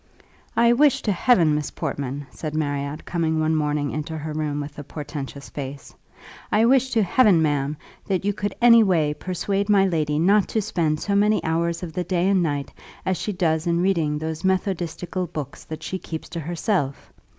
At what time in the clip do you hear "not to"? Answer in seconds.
10.17-10.61